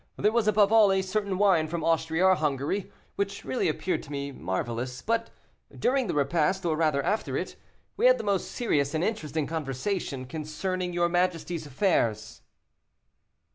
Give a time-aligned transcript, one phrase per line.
[0.17, 4.11] There was, above all, a certain wine from Austria or Hungary, which really appeared to
[4.11, 4.99] me marvelous.
[5.03, 5.29] But
[5.77, 7.55] during the repast, or rather after it,
[7.97, 12.41] we had the most serious and interesting conversation concerning your majesty's affairs."